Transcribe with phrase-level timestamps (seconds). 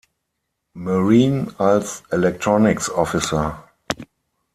[0.73, 3.65] Marine als "Electronics Officer".